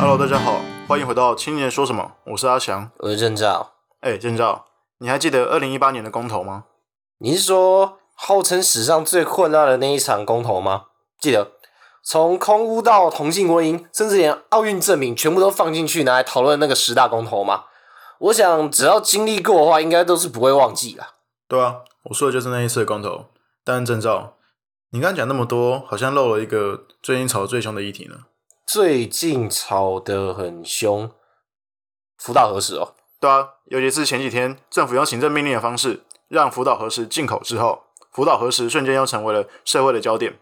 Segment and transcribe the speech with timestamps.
[0.00, 2.90] Hello，大家好，欢迎回到青年说什么，我是阿翔。
[3.00, 3.72] 我是郑照。
[4.00, 4.64] 哎，郑照，
[4.96, 6.64] 你还记得二零一八年的公投吗？
[7.18, 10.84] 你是说号称史上最混乱的那一场公投吗？
[11.20, 11.52] 记得，
[12.02, 17.64] 从空屋到同性婚姻，甚至连奥运证明全部都放进去拿来讨论那个十大公投吗？
[18.20, 21.08] 我想只要经历过的话，应该都是不会忘记啦。
[21.46, 23.26] 对啊，我说的就是那一次的公投。
[23.62, 24.36] 但郑照，
[24.92, 28.14] 你刚刚讲那么多，好像漏了一个最近吵得最凶的议题呢。
[28.72, 31.10] 最近吵得很凶，
[32.16, 32.94] 福岛核实哦。
[33.18, 40.38] 对啊，尤其是前几天政府用行政命令的方式让福岛核实进口之后，福岛核实瞬间又成为了社会的焦点。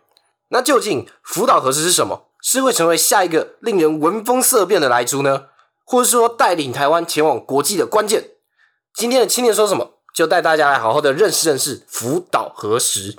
[0.49, 2.27] 那究竟福岛核实是什么？
[2.43, 5.47] 是会成为下一个令人闻风色变的来猪呢，
[5.87, 8.33] 或者说带领台湾前往国际的关键？
[8.93, 13.17] 今天的青年说什么，就带大家来好好的认识认识福岛核实。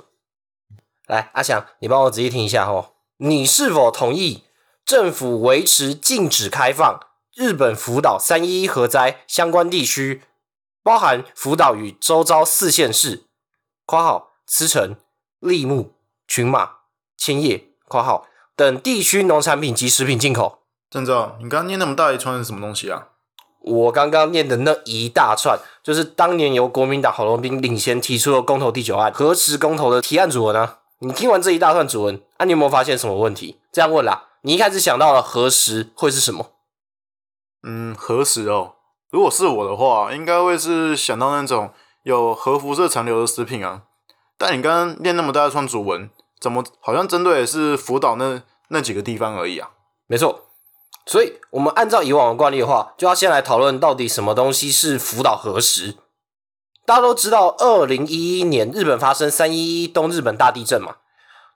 [1.08, 4.44] 来，阿翔，你帮我仔细听一下哦，你是否同意？
[4.84, 7.00] 政府维持禁止开放
[7.34, 10.22] 日本福岛三一一核灾相关地区，
[10.82, 13.24] 包含福岛与周遭四县市
[13.86, 14.96] （括号茨城、
[15.38, 15.92] 立木、
[16.26, 16.70] 群马、
[17.16, 20.58] 千叶、括号）等地区农产品及食品进口。
[20.90, 23.06] 郑照，你刚刚念那么大一串是什么东西啊？
[23.60, 30.78] 我刚刚念的那一大串，就是当年由国民党郝龙斌领衔提出的公投第九案核实公投的提案主文啊。
[30.98, 33.60] 你听完这一大串主文，啊，你有没有发现什么问题？
[33.70, 34.29] 这样问啦。
[34.42, 36.52] 你一开始想到了何时会是什么？
[37.62, 38.76] 嗯，何时哦。
[39.10, 41.70] 如果是我的话，应该会是想到那种
[42.04, 43.82] 有核辐射残留的食品啊。
[44.38, 46.08] 但你刚刚念那么大一串主文，
[46.40, 49.70] 怎么好像针对的是福岛那那几个地方而已啊？
[50.06, 50.46] 没错，
[51.04, 55.96] 所以我们按照以往的惯例的话，就要先来讨论到底什么东西是福岛核实。
[56.86, 60.96] 大家都知道，二零一一年日本发生三一一东日本大地震嘛。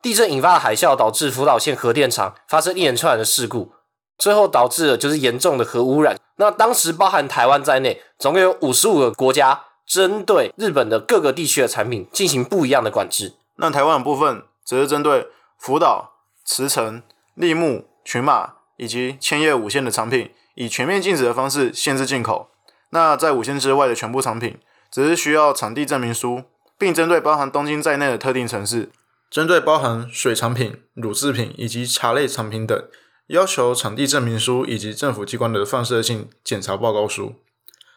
[0.05, 3.73] 地震引发的海啸导致福岛县核电厂发生一连串的事故，
[4.19, 6.21] 最后导致了就是严重的核污染。
[6.37, 13.33] 那当时包含台湾在内，总共有五十五个国家针对日本的各个地区的产品进行不一样的管制。
[13.57, 15.29] 那台湾的部分则是针对
[15.59, 16.11] 福岛、
[16.45, 22.51] 茨城、立木、群马以及千叶五县的产品，以全面禁止的方式限制进口。
[22.91, 24.59] 那在五县之外的全部产品，
[24.91, 26.43] 只是需要产地证明书，
[26.77, 28.91] 并针对包含东京在内的特定城市。
[29.35, 32.89] 针对包含水产品、乳制品以及茶类产品等，
[33.27, 37.35] 要求产地证明书以及政府机关的放射性检查报告书。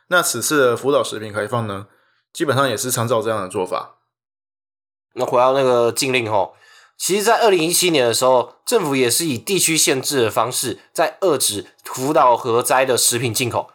[0.08, 1.86] 那此次的福岛食品开放呢，
[2.34, 3.98] 基本上也是参照这样的做法。
[5.14, 6.56] 那回到那个禁令吼，
[6.98, 13.70] 其实，在二零一七年的时候，政府也是以地区限制的方式在遏制福岛核灾的食品进口，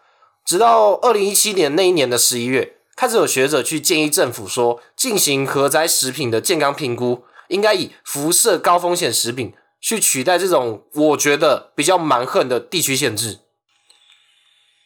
[0.44, 7.24] 直到二零一七年那一年的十一月，开始有学者去建议政府说，进行核灾食品的健康评估。
[7.52, 13.40] 应该以辐射高风险食品去取代这种我觉得比较蛮横的地区限制。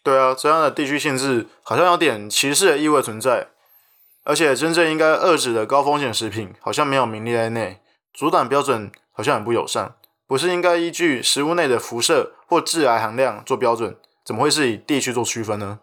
[0.03, 3.49] 对啊，这样的地区限制好像有点歧视的意味存在，
[4.25, 7.81] 而且真正应该遏制的高风险食品好像没有名列在内，
[8.13, 9.97] 阻挡标准好像很不友善。
[10.29, 13.97] 不是应该依据食物内的辐射或致癌含量做标准？
[14.25, 15.79] 怎么会是以地区做区分呢？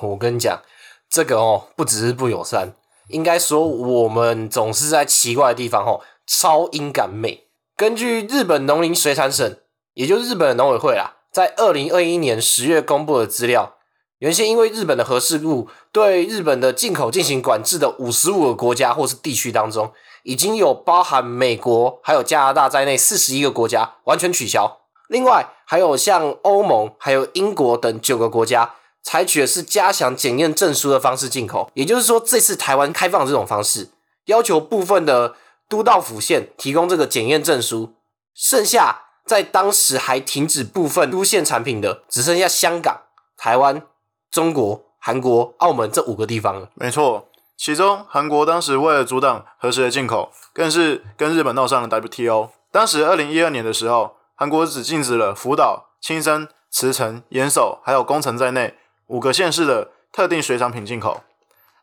[0.00, 0.62] 我跟你讲，
[1.08, 2.76] 这个哦，不只是不友善。
[3.08, 7.44] 应该说，我们总是在奇怪的地方吼，超音感美。
[7.76, 9.56] 根据日本农林水产省，
[9.94, 13.74] 也就是日本的农委会啦，在二零二一年十月公布的资料，
[14.18, 24.80] 原先因为日本的核事故对日本的进口进行管制的五十五个国家或是地区当中，已经有包含美国还有加拿大在内四十一个国家完全取消。
[25.08, 28.74] 另外，还有像欧盟还有英国等九个国家。
[29.04, 33.90] 采取的是加强检验证书的方式进口，也就是说，这次台湾开放这种方式，
[34.24, 35.36] 要求部分的
[35.68, 37.94] 都道府县提供这个检验证书，
[38.34, 43.02] 剩下在当时还停止部分都县产品的，只剩下香港、
[43.36, 43.82] 台湾、
[44.30, 46.70] 中国、韩国、澳门这五个地方了。
[46.74, 47.28] 没错，
[47.58, 52.48] 其中韩国当时为了阻挡核实的进口，更是跟日本闹上了 WTO。
[52.72, 58.74] 当时二零一二年的时候，韩国只禁止了福岛、青森、茨城、岩手还有宫城在内。
[59.08, 61.22] 五个县市的特定水产品进口，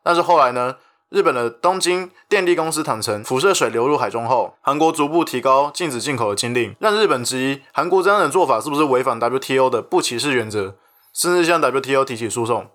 [0.02, 0.76] 但是后来呢？
[1.10, 10.74] 日本的东京电力公司坦承，辐射水流入海中后，韩国逐步提高禁止进口的禁令，让日本质疑韩国这样的做法是不是违反 WTO 的不歧视原则，
[11.12, 12.66] 甚至向 WTO 提起诉讼。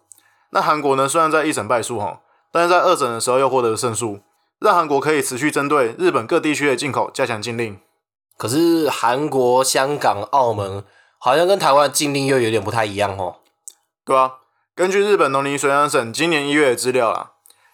[0.51, 1.09] 那韩国呢？
[1.09, 2.21] 虽然在一审败诉哈，
[2.51, 4.19] 但是在二审的时候又获得了胜诉，
[4.59, 7.79] 让韩国可以持续针对日本各地区的进口加强禁令。
[8.37, 10.85] 可是韩国、香港、澳门
[11.17, 13.37] 好像跟台湾的禁令又有点不太一样哦。
[14.07, 14.35] 对啊，
[14.73, 17.31] 根据日本农林水产省今年一月的资料啊，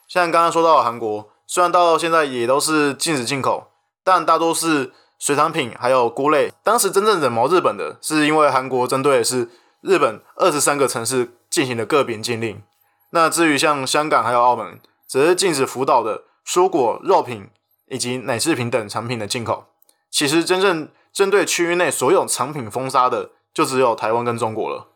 [0.07, 3.68] 像刚刚说到韩国，虽然到现在也都是禁止进口，
[4.03, 6.51] 但大多是水产品还有菇类。
[6.63, 9.51] 当时真正惹毛日本的是因为韩国针对的是
[9.81, 12.63] 日本二十三个城市进行的个别禁令。
[13.12, 17.47] 那至于像香港还有澳门，则是禁止福岛的蔬果、肉品
[17.89, 19.68] 以及奶制品等产品的进口。
[20.09, 24.88] 其实真正针对区域内所有产品封杀的，就只有台湾跟中国了。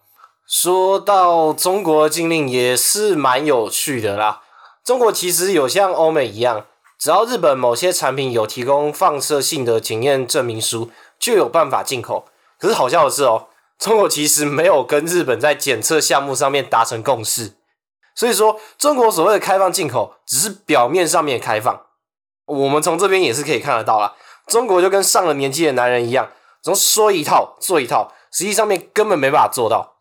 [0.47, 4.43] 说到中国禁令也是蛮有趣的啦。
[4.81, 6.65] 中国其实有像欧美一样，
[6.97, 10.89] 只要日本某些产品有提供放射性的检验证明书，
[11.19, 12.29] 就有办法进口。
[12.57, 13.47] 可是好笑的是哦，
[13.77, 17.57] 中国其实没有跟日本在检测项目上面达成共识。
[18.15, 21.81] 所以说，中国所谓的开放进口，只是表面上面开放。
[22.45, 24.15] 我们从这边也是可以看得到啦，
[24.47, 29.95] 中国就跟上了年纪的男人一样，总说一套做一套，实际上面根本没办法做到。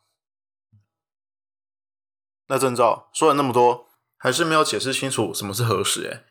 [2.49, 6.25] 那证照说了那么多，还是没有解释清楚什么是核实，诶，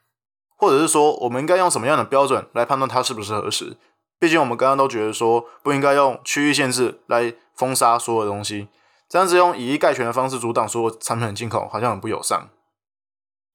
[0.57, 3.77] 或者是说我们应该用什么样的标准来判断它是不是核实？
[4.17, 8.69] 毕竟我们刚刚都觉得说不应该用区域限制来封杀所有东西。
[9.07, 12.49] 这样子用以一概全的方式阻挡所有产品的进口，好像很不友善。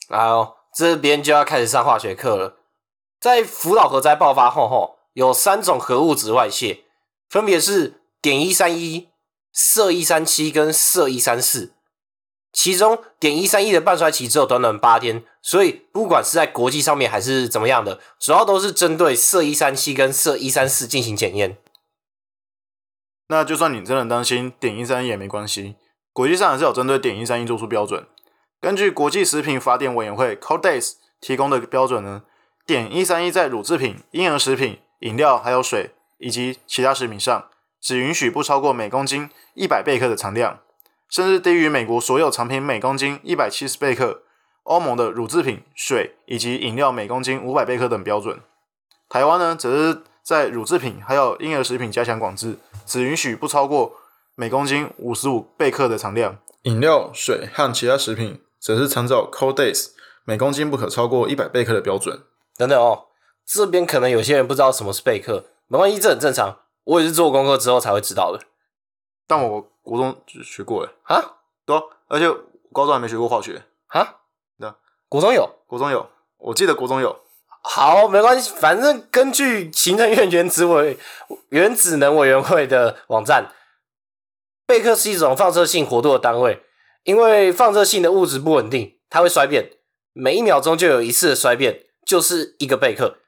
[0.08, 2.58] 好，这边就要开始上化学课了。
[3.18, 6.84] 在福岛核灾爆发后，后有三种核物质外泄，
[7.28, 9.08] 分别是碘一三一、
[9.52, 11.74] 铯一三七跟铯一三四。
[12.52, 21.58] 其中碘一三一的半衰期只有短短八天，所以不管是在国际上面还是怎么样的，主要都是针对铯一三七跟铯一三四进行检验。
[23.28, 25.76] 那就算你真的担心碘一三一也没关系，
[26.12, 28.06] 国际上还是有针对碘一三一做出标准。
[28.60, 32.24] 根据国际食品法典委员会 （Codex） 提供的标准呢，
[32.66, 37.48] 碘一三一在乳制品、婴儿食品、饮料还有水以及其他食品上，
[37.80, 40.58] 只允许不超过每公斤一百贝克的常量，
[41.10, 44.22] 甚至低于美国所有产品每公斤一百七十贝克、
[44.62, 48.40] 欧盟的乳制品、水以及饮料每公斤五百贝克等标准。
[49.08, 52.56] 台湾呢，则是在乳制品还有婴儿食品加强管制。
[52.86, 53.92] 只允许不超过
[54.34, 59.90] 每公斤五十五贝克的常量，饮料、水和其他食品则是参照 Codex
[60.24, 62.24] 每公斤不可超过一百贝克的标准。
[62.56, 63.06] 等等哦，
[63.46, 66.58] 这边可能有些人不知道什么是贝克，没关系，这很正常。
[66.82, 68.40] 我也是做功课之后才会知道的。
[69.28, 71.76] 但我国中学过诶，啊，对，
[72.08, 72.26] 而且
[72.72, 73.62] 高中还没学过化学。
[73.88, 74.16] 啊，
[74.58, 74.72] 对，
[75.08, 77.20] 国中有，国中有，我记得国中有。
[77.62, 80.96] 好，没关系，反正根据行政院原子委
[81.50, 83.52] 原子能委员会的网站，
[84.66, 86.62] 贝克是一种放射性活动的单位，
[87.04, 89.72] 因为放射性的物质不稳定，它会衰变，
[90.12, 93.18] 每一秒钟就有一次的衰变，就是一个贝克。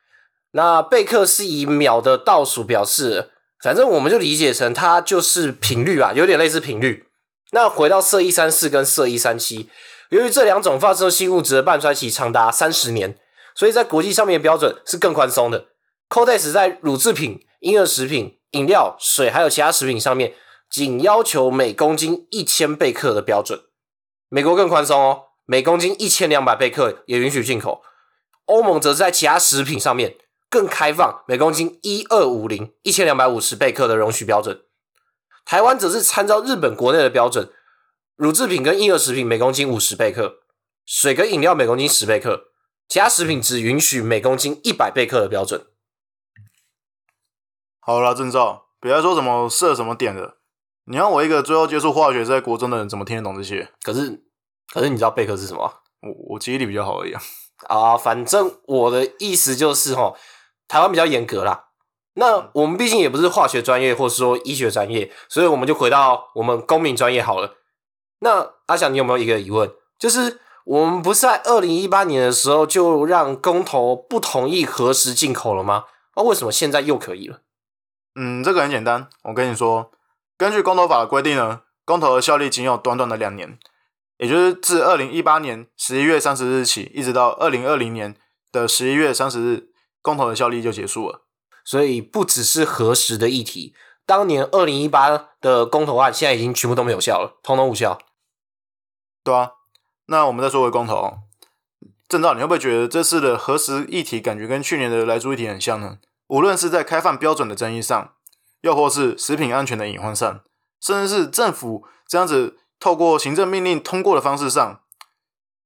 [0.53, 3.33] 那贝克是以秒的倒数表示，
[3.63, 7.07] 反正我们就理解成它就是频率啊，有点类似频率。
[7.53, 9.69] 那回到铯一三四跟铯一三七，
[10.11, 13.17] 由于这两种放射性物质的半衰期长达三十年。
[13.55, 15.67] 所以在国际上面的标准是更宽松的。
[16.09, 20.33] Codex 在乳制品、婴儿食品、饮料、水还有其他食品上面，
[20.71, 23.61] 仅要求每公斤一千贝克的标准。
[24.31, 27.83] 美国更宽松哦，每公斤一千两百贝克也允许进口。
[28.47, 30.17] 欧盟则是在其他食品上面
[30.53, 34.67] 更开放，每公斤一二五零一千两百五十贝克的容许标准。
[35.47, 37.51] 台湾则是参照日本国内的标准，
[38.17, 40.41] 乳制品跟婴儿食品每公斤五十贝克，
[40.85, 42.49] 水跟饮料每公斤十贝克。
[42.87, 45.65] 其他食品只允许每公斤一百贝克的标准。
[47.81, 50.37] 好了，郑照，别再说什么设什么点的。
[50.85, 53.73] 你让我一个最后接触化学在国中的人，怎么听得懂这些？
[53.83, 54.23] 可是，
[54.71, 55.81] 可是你知道贝克是什么？
[56.03, 57.23] 我我记忆力比较好而已啊。
[57.69, 60.13] 啊，反正我的意思就是哈，
[60.73, 61.67] 台湾比较严格啦。
[62.15, 67.57] 那我们毕竟也不是化学专业，或者说医学专业，所以我们就回到我们公民专业好了。
[68.21, 69.71] 那阿翔，你有没有一个疑问？
[69.99, 70.41] 就是。
[70.65, 75.87] 我们不是在二零一八年的时候就让公投不同意核实进口了吗？
[76.15, 77.41] 那为什么现在又可以了？
[78.15, 79.91] 嗯，这个很简单，我跟你说，
[80.39, 83.59] 根据公投法的规定呢，公投的效力仅有短短的两年，
[84.19, 88.15] 也就是自二零一八年十一月三十日起，一直到二零二零年
[88.53, 89.72] 的十一月三十日，
[90.03, 91.23] 公投的效力就结束了。
[91.65, 97.99] 所以不只是核实的议题，当年二零一八的公投案现在已经全部都没有效了，通通无效。
[99.25, 99.53] 对啊。
[100.07, 101.19] 那我们再说回公投，
[102.09, 105.99] 郑照，你会不会觉得这次的核实议题感觉跟去年的来猪议题很像呢？
[106.27, 108.15] 无论是在开放标准的争议上，
[108.63, 110.41] 又或是食品安全的隐患上，
[110.81, 114.82] 甚至是政府这样子透过行政命令通过的方式上，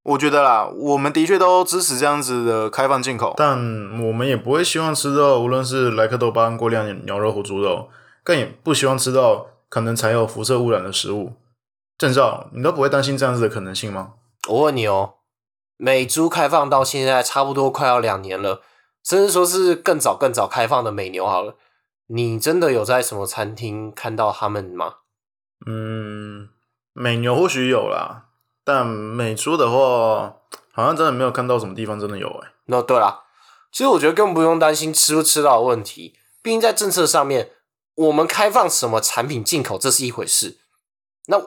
[0.09, 3.59] 我觉得啦，我们的确都支持这样子的开放进口，但
[4.01, 7.89] 我们也不会希望吃到无论是莱克多巴胺过量牛肉或猪肉，
[8.23, 11.33] 更也不希望吃到可能含有辐射污染的食物。
[11.99, 14.13] 郑照，你都不会担心这样子的可能性吗？
[14.49, 15.15] 我问你哦，
[15.77, 18.63] 美猪开放到现在差不多快要两年了，
[19.03, 21.57] 甚至说是更早更早开放的美牛好了，
[22.07, 24.99] 你真的有在什么餐厅看到他们吗？
[25.67, 26.51] 嗯，
[26.93, 28.26] 美牛或许有啦，
[28.67, 30.39] 但美猪的话，
[30.73, 33.21] 好像真的没有看到什么地方真的有哎、那对啦，
[33.71, 37.53] 其实我觉得更不用担心吃不吃到的问题，毕竟在政策上面，
[37.95, 40.59] 我们开放什么产品进口这是一回事，
[41.29, 41.41] 那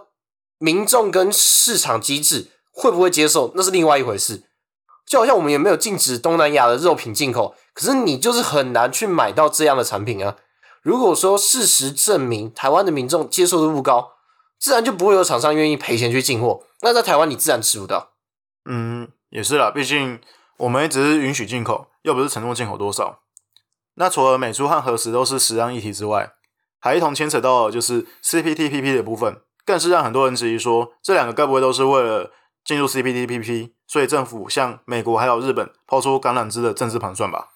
[0.60, 4.46] 民众跟市场机制会不会接受那是另外一回事。
[5.06, 10.38] 就好像我们也没有禁止东南亚的肉品进口，可是你就是很难去买到这样的产品啊。
[10.82, 14.12] 如果说事实证明台湾的民众接受度不高，
[14.60, 18.12] 自然就不会有厂商愿意赔钱去进货，那在台湾你自然吃不到。
[18.66, 20.20] 嗯，也是啦，毕竟
[20.58, 23.22] 我们也只是允许进口，又不是承诺进口多少。
[23.96, 26.34] 那除了美猪和核实都是食安议题之外，
[26.80, 32.32] 还一同牵扯到的就是 CPTPP 的部分，更是让很多人质疑说，这两个该不会都是为了
[32.64, 37.50] 进入 CPTPP，所以政府向美国还有日本抛出橄榄枝的政治盘算吧？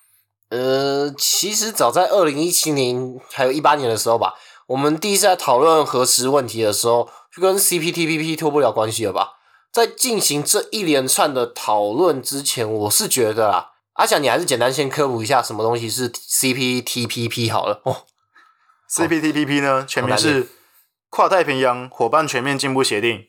[0.49, 4.33] 呃，其实早在二零一七年还有一八年的时候吧，
[4.67, 9.33] 我们第一次在讨论核实问题的时候，就跟 CPTPP 脱不了关系了吧？
[9.71, 18.03] 在进行这一连串的讨论之前，我是觉得啊，阿翔，你还是简单先科普一下什么东西是 CPTPP 好了哦。
[18.89, 20.49] CPTPP 呢，全名是
[21.09, 23.25] 跨太平洋伙伴全面进步协定。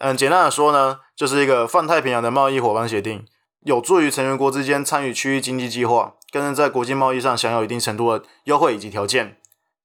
[0.00, 3.24] 嗯，简单的说呢，就是一个泛太平洋的贸易伙伴协定，
[3.64, 9.38] 有助于成员国之间参与区域经济计划，更能在国际贸易上享有一定程度的优惠以及条件。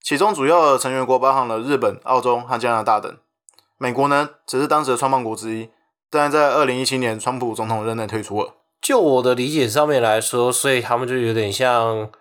[0.03, 3.17] 其中主要的成员国包含了日本、澳洲和加拿大等。
[3.77, 5.69] 美国呢，只是当时的创办国之一，
[6.09, 8.55] 但在二零一七年川普总统任内退出了。
[8.81, 12.11] 就我的理解上面来说，所以他们就有点像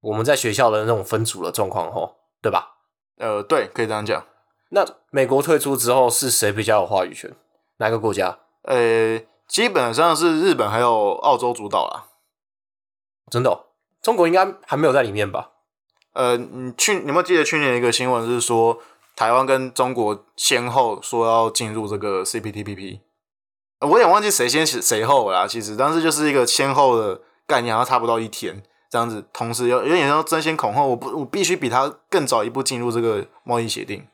[0.00, 2.76] 我们在学校的那种分组的状况，吼，对吧？
[3.18, 4.24] 呃，对，可以这样讲。
[4.68, 7.34] 那美国退出之后，是谁比较有话语权？
[7.78, 8.38] 哪个国家？
[8.62, 12.06] 呃，基本上是日本还有澳洲主导啦。
[13.28, 13.66] 真的、哦，
[14.00, 15.50] 中国应该还没有在里面吧？
[16.14, 18.78] 呃，你去你有没有记得去年一个新闻是说，
[19.14, 23.00] 台湾跟中国先后说要进入这个 CPTPP，、
[23.80, 25.46] 呃我有点忘记谁先谁后了啦。
[25.46, 34.06] 其实，但是就是一个先后的概念，好像差不到一天这样子，同时有有点像争先恐后，我不我必须比他更早一步进入这个贸易协定。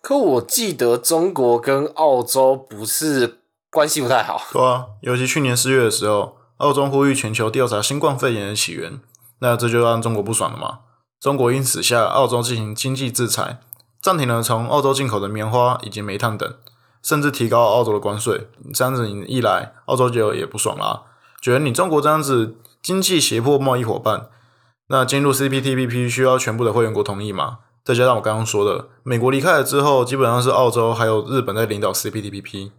[0.00, 9.00] 可我记得中国跟澳洲不是关系不太好，对啊，尤其去年四月的时候，澳洲呼吁全球调查新冠肺炎的起源，
[9.40, 10.80] 那这就让中国不爽了嘛。
[11.22, 13.60] 中国因此向澳洲进行经济制裁，
[14.00, 16.52] 暂停了从澳洲进口的棉花以及煤炭等，
[17.00, 18.48] 甚至提高澳洲的关税。
[18.74, 21.02] 这样子一来，澳洲就也不爽啦，
[21.40, 24.30] 觉得你中国这样子经济胁迫贸易伙伴，
[24.88, 27.58] 那进入 CPTPP 需要全部的会员国同意嘛？
[27.84, 32.72] 再加上我刚刚说的，美国离开了之后，基本上是澳洲还有日本在领导 CPTPP。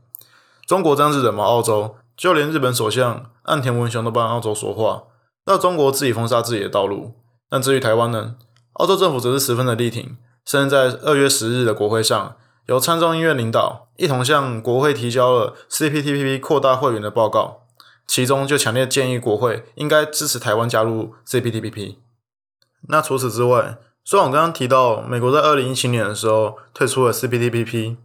[0.68, 5.04] 中国这样子惹毛澳洲，就连日本首相岸田文雄都帮澳洲说话，
[5.46, 7.14] 让中国自己封杀自己的道路。
[7.54, 8.34] 但至于台湾呢，
[8.74, 17.68] 澳洲政府则是十分的力挺，甚至在二月十日的国会上，由参众议院领导一同向国会提交了 CPTPP 扩大会员的报告，
[18.08, 21.98] 其中就强烈建议国会应该支持台湾加入 CPTPP。
[22.88, 27.98] 那除此之外，虽然我刚刚提到美国在二零一七年的时候退出了 CPTPP，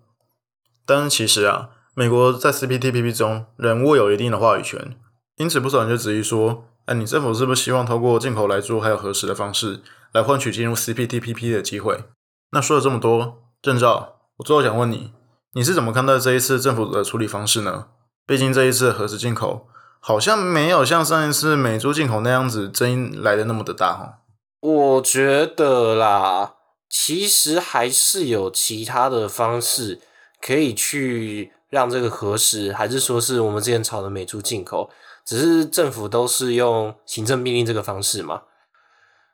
[0.85, 4.95] 但其实啊，美国在 CPTPP 中仍握有一定的话语权，
[5.37, 12.05] 因此不少人就质疑说：“哎，你政府是不是希望透过进口来做还有核实的方式，来换取进入 CPTPP 的机会？”
[12.53, 15.13] 那说了这么多，郑照，我最后想问你，
[15.53, 17.89] 你是怎么看待这一次政府的处理方式呢？
[18.27, 19.69] 毕竟这一次的核实进口
[20.01, 24.21] 好像没有像上一次美猪进口那样子争议来的那么的大哈。
[24.61, 26.55] 我觉得啦，
[26.89, 30.01] 其实还是有其他的方式
[30.41, 34.89] 可以去让这个核实，还是说是我们之前炒的美猪进口，
[35.29, 38.45] 只是政府都是用行政命令这个方式嘛。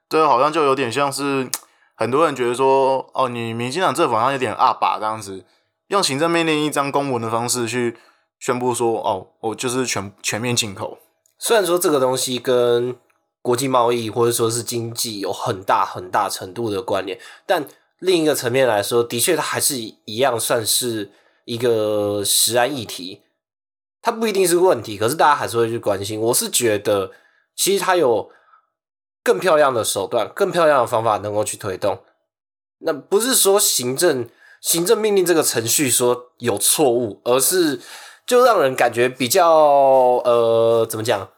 [0.08, 1.48] 这好像就有点像是
[1.94, 5.44] 很多人觉得说，哦，你民进党政府好像有点阿爸这样子，
[5.86, 7.96] 用行政命令一张公文的方式去
[8.40, 10.98] 宣布说，哦，我就是全全面进口。
[11.38, 12.96] 虽然说这个东西跟
[13.40, 17.68] 国际贸易或者说是经济有很大很大程度的关联，但
[18.00, 21.12] 另一个层面来说，的确它还是一样算是
[21.44, 23.20] 一个食安议题。
[24.04, 26.20] 它不一定是问题，可是大家还是会去关心。
[26.20, 27.10] 我是觉得，
[27.56, 28.30] 其实它有
[29.22, 31.98] 更漂亮的手段、更漂亮的方法能够去推动。
[32.80, 34.28] 那不是说行政
[34.60, 37.80] 行政命令这个程序说有错误，而是
[38.26, 39.48] 就让人感觉比较
[40.22, 41.30] 呃怎么讲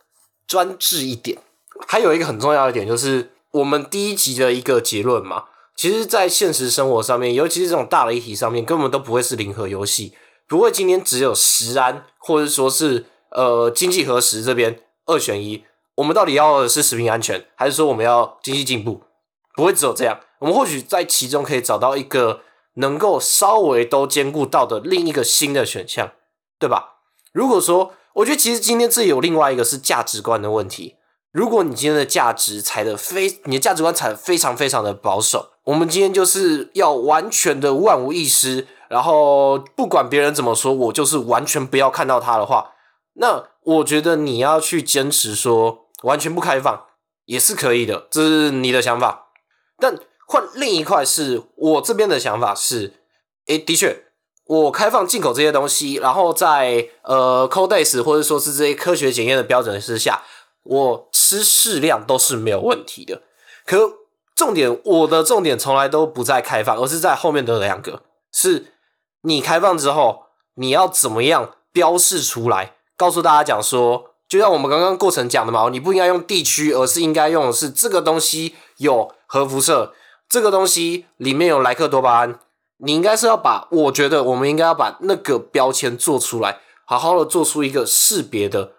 [0.49, 1.39] 专制一点。
[1.87, 5.45] 还有一个很重要的点就是，我们第一集的一个结论嘛，
[5.77, 10.15] 其实，在现实生活上面，尤其是这种大的议题上面，根本都不会是零和游戏，
[10.49, 15.65] 不会今天只有食安或者说是呃经济核实这边二选一，
[15.97, 19.03] 我们到底要的是食品安全，还是说我们要经济进步？
[19.55, 22.43] 不会只有这样，我们或许在其中可以找到一个
[22.75, 26.13] 能够稍微都兼顾到的另一个新的选项，
[26.59, 26.97] 对吧？
[27.33, 30.97] 如果说，我觉得其实今天这有另外一个是价值观的问题。
[31.33, 42.73] 如果你今天的价值踩的非，你的价值观踩的非常非常的保守，我们今天就是要完全的万无一失，然后不管别人怎么说，我就是完全不要看到他的话，
[43.15, 46.87] 那我觉得你要去坚持说完全不开放
[47.25, 49.29] 也是可以的，这是你的想法。
[49.79, 52.95] 但换另一块是我这边的想法是，
[53.47, 54.05] 诶，的确，
[54.47, 60.23] 我开放进口这些东西，然后在呃 Codex 或者说是这些科学检验的标准之下。
[60.69, 63.23] 我吃适量都是没有问题的，
[63.65, 63.99] 可
[64.35, 68.03] 重点我的重点从来都不在开放，而是在后面的两个，
[68.33, 68.73] 是
[69.27, 79.93] 你开放之后你要怎么样标示出来，告诉大家讲说，就像我们刚刚过程讲的嘛，你不应该用地区，而是应该用的是这个东西有核辐射，
[80.29, 82.39] 这个东西里面有莱克多巴胺，
[82.79, 88.73] 你应该是要把，我觉得我们应该要把那个标签做出来，好好的做出一个识别的，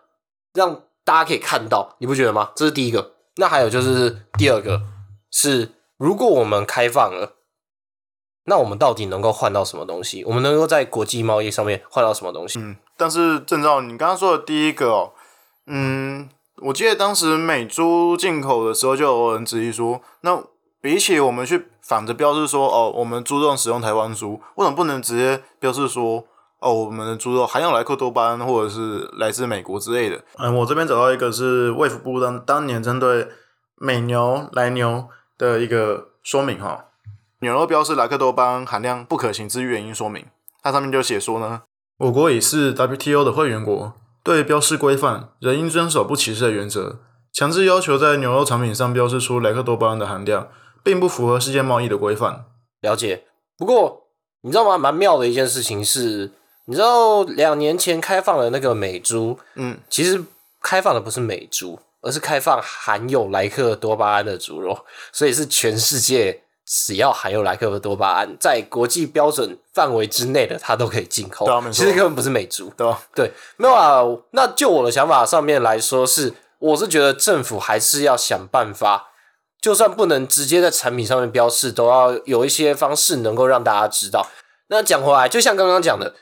[0.53, 0.81] 让。
[1.07, 2.49] 大家可以看到，你不觉得吗？
[2.53, 3.13] 这是第一个。
[3.37, 4.81] 那还有就是第二个，
[5.31, 7.36] 是如果我们开放了，
[8.49, 10.23] 那我们到底能够换到什么东西？
[10.23, 12.59] 我们能够在国际贸易上面换到什么东西？
[12.59, 15.11] 嗯，但是郑照，你刚刚说的第一个哦，
[15.65, 16.29] 嗯，
[16.61, 20.41] 我记得当时美猪进口的时候，就有人质疑说，那
[20.81, 26.25] 比起我们去反着标示说，哦，我们猪肉使用台湾猪，为什么不能直接标示说？
[26.59, 30.23] 哦，我们的猪肉含有莱克多巴胺，或者是来自美国之类的。
[30.39, 33.27] 嗯，我这边找到一个是卫福部当当年针对
[33.75, 35.05] 美牛、来牛
[35.37, 36.85] 的一个说明哈。
[37.39, 40.25] 牛肉标示莱克多巴胺含量不可行之原因说明，
[40.61, 41.61] 它上面就写说呢，
[41.97, 46.99] 我国已是 WTO 的会员国，对标示规范仍应遵守不歧视的原则，
[47.31, 50.47] 强制要求在牛肉产品上标示出莱克多巴胺的含量，
[50.83, 52.45] 并不符合世界贸易的规范。
[52.81, 53.25] 了解。
[53.57, 54.07] 不过
[54.41, 54.77] 你知道吗？
[54.77, 56.31] 蛮妙的一件事情是。
[56.69, 60.21] 你知道两年前开放的那个美猪，嗯，其实
[60.61, 64.77] 开放的不是美猪，而是开放含有莱克多巴胺的猪肉，
[65.13, 71.47] 所以是全世界只要含有莱克多巴胺在国际标准范围之内的，它都可以进口。
[71.71, 74.01] 其实根本不是美猪，对对，没有啊。
[74.31, 79.11] 那就我的想法上面来说，是我是觉得政府还是要想办法，
[79.61, 84.27] 就算不能直接在产品上面标示，都要有一些方式能够让大家知道。
[84.67, 86.15] 那讲回来，就像刚刚讲的。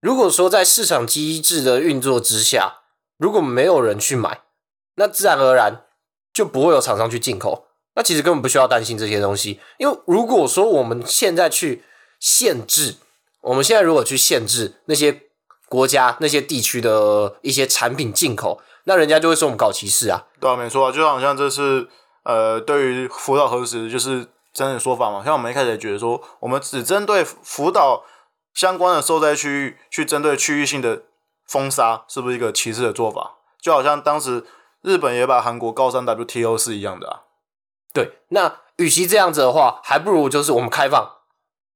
[0.00, 2.78] 如果说在市场机制的运作之下，
[3.18, 4.40] 如果没有人去买，
[4.96, 5.82] 那自然而然
[6.32, 7.66] 就不会有厂商去进口。
[7.94, 11.84] 那其实根本不需要担心这些东西，因为如果说我们现在去
[12.18, 12.96] 限制，
[13.40, 15.22] 我们现在如果去限制那些
[15.68, 20.24] 国家、那些地区的一些产品进口，那人家就会说我们搞歧视啊。
[20.40, 21.88] 对啊，没错啊，就好像这是
[22.24, 25.22] 呃，对于福岛核实就是真的说法嘛。
[25.24, 28.04] 像我们一开始也觉得说，我们只针对福岛。
[28.54, 31.02] 相关的受灾区域去针对区域性的
[31.44, 33.32] 封杀，是不是一个歧视的做法？
[33.60, 34.44] 就好像当时
[34.80, 37.22] 日本也把韩国告上 WTO 是一样的啊。
[37.94, 41.12] 对，那与其这样子的话，还不如就是我们开放。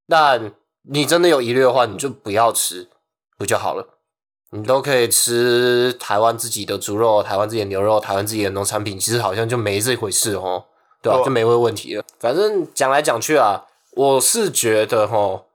[0.05, 0.39] 那
[0.83, 2.89] 你真的有疑虑的话，你就不要吃，
[3.37, 3.87] 不就好了？
[4.51, 10.65] 你都可以吃台湾自己的猪肉、台湾自己的牛肉、台湾自己的农产品，其实好像就没这回事哦，
[11.01, 11.23] 对吧？
[11.23, 12.03] 就没问问题了。
[12.19, 15.45] 反正讲来讲去啊，我是觉得哦。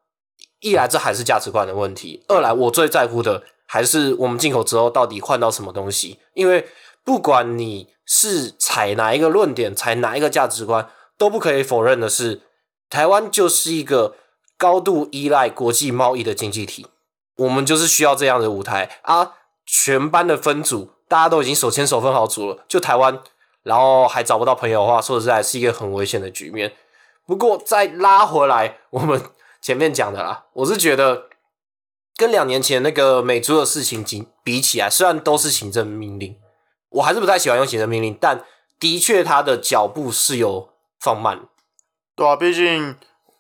[0.61, 6.19] 一来这还是价值观的问题，二来我最在乎的还是我们进口之后到底换到什么东西。
[6.33, 6.67] 因为
[7.05, 12.43] 不管你是采哪一个论点，采哪一个价值观，都不可以否认的是，
[12.89, 14.17] 台湾就是一个
[14.57, 16.87] 高度依赖国际贸易的经济体，
[17.37, 19.33] 我们就是需要这样的舞台啊。
[19.67, 23.21] 全班的分组大家都已经手牵手分好组了，就台湾，
[23.63, 26.75] 然后还找不到朋友的话，说实在是一个很危险的局面。
[27.27, 29.23] 不过再拉回来，我们。
[29.65, 31.31] 前面讲的啦，我是觉得
[32.19, 36.37] 跟两年前那个美猪的事情比比起来，虽然都是行政命令，
[36.95, 38.45] 我还是不太喜欢用行政命令，但
[38.79, 41.41] 的确它的脚步是有放慢。
[42.17, 42.97] 对啊，毕竟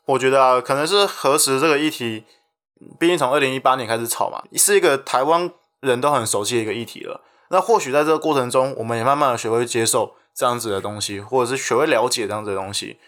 [0.07, 2.25] 我觉得啊，可能是核实这个议题，
[2.99, 7.21] 毕竟从二零一八年开始炒嘛，是一个台湾人都很熟悉的一个议题了。
[7.51, 12.99] 那或许在这个过程中，我们也慢慢的学会接受这样子的东西，或者是学会了解这样子的东西。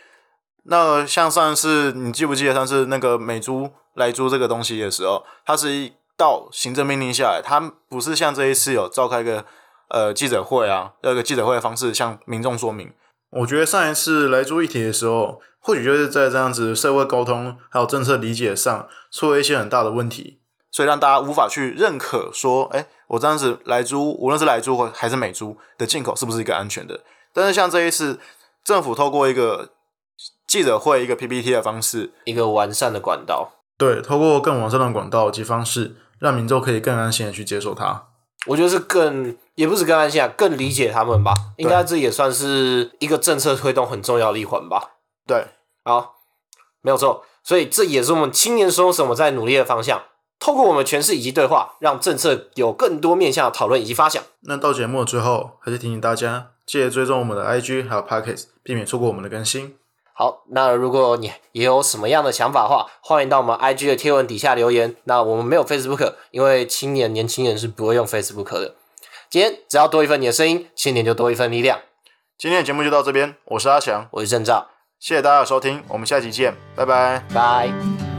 [0.65, 9.45] 那像上次你记不记得上次那个美猪来猪这个东西的时候，它是一道行政命令下来，它不是像这一次有召开个
[9.88, 12.92] 呃记者会啊，那个记者会的方式向民众说明。
[13.31, 27.01] 我觉得上一次来猪议题的时候，或许就是在这样子社会沟通还有政策理解上出了一些很大的问题，所以让大家无法去认可说，哎，我这样子来猪，无论是来猪或还是美猪的进口，是不是一个安全的？
[27.35, 28.18] 但是像这一次，
[28.64, 29.70] 政府透过一个
[30.46, 38.07] 记者会、一个 PPT 的方式，一个完善的管道，对，透过更完善的管道及方式，让民众可以更安心的去接受它。
[38.46, 41.35] 我觉得是更，也不是更安心啊，更理解他们吧。
[41.57, 44.92] 应该这也算是一个政策推动很重要的一环吧。
[45.27, 45.49] 对，
[45.85, 46.14] 好，
[46.83, 47.25] 没有错。
[47.42, 50.03] 所以这也是我们青年说什么在努力的方向。
[50.38, 54.23] 透过我们诠释以及对话，让政策有更多面向的讨论以及发想。
[54.40, 59.75] 那到节目的最后，还是提醒大家，记得追踪我们的 IG 还有 Pockets，避免错过我们的更新。
[60.12, 64.95] 好，那如果你也有什么样的想法的话，欢迎到我们 IG 的贴文底下留言。
[65.05, 68.75] 那我们没有 Facebook，因为青年年轻人是不会用 Facebook 的。
[69.29, 71.81] 今天只要多一份你的声音，青年就多一份力量。
[72.39, 78.15] 今天的节目就到这边，我是阿强，我是郑照，谢谢大家的收听，我们下期见，拜拜，拜。